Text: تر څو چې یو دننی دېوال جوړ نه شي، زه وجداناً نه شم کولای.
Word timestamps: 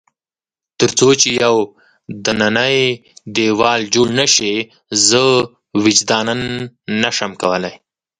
تر 0.79 0.89
څو 0.97 1.07
چې 1.21 1.29
یو 1.43 1.55
دننی 2.25 2.77
دېوال 3.35 3.81
جوړ 3.93 4.07
نه 4.19 4.25
شي، 4.35 4.53
زه 5.07 5.21
وجداناً 5.83 6.35
نه 7.01 7.09
شم 7.17 7.31
کولای. 7.41 7.75